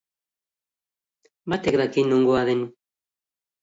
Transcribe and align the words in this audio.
Batek 1.49 1.79
daki 1.81 2.09
nongoa 2.09 2.43
den! 2.53 2.61